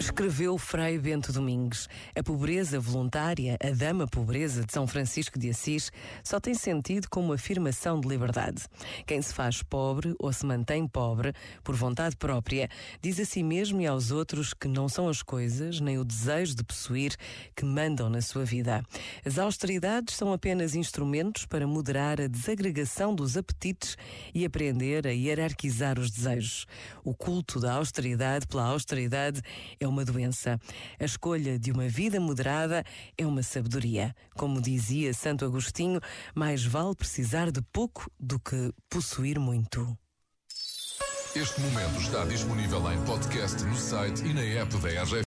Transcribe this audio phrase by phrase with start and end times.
[0.00, 1.88] Escreveu Frei Bento Domingues.
[2.14, 5.90] A pobreza voluntária, a dama pobreza de São Francisco de Assis,
[6.22, 8.62] só tem sentido como afirmação de liberdade.
[9.04, 11.32] Quem se faz pobre ou se mantém pobre
[11.64, 12.68] por vontade própria,
[13.02, 16.54] diz a si mesmo e aos outros que não são as coisas, nem o desejo
[16.54, 17.16] de possuir,
[17.56, 18.84] que mandam na sua vida.
[19.26, 23.96] As austeridades são apenas instrumentos para moderar a desagregação dos apetites
[24.32, 26.66] e aprender a hierarquizar os desejos.
[27.02, 29.42] O culto da austeridade pela austeridade
[29.80, 30.60] é uma doença.
[30.98, 32.84] A escolha de uma vida moderada
[33.16, 34.14] é uma sabedoria.
[34.36, 36.00] Como dizia Santo Agostinho,
[36.34, 39.96] mais vale precisar de pouco do que possuir muito.
[41.36, 45.14] Este momento está disponível em podcast no site e na app da RGF.